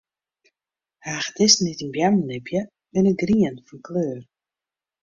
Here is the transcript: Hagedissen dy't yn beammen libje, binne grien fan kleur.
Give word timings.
Hagedissen 1.07 1.65
dy't 1.67 1.83
yn 1.87 1.93
beammen 1.97 2.27
libje, 2.33 2.61
binne 2.91 3.13
grien 3.23 3.57
fan 3.67 3.81
kleur. 3.87 4.19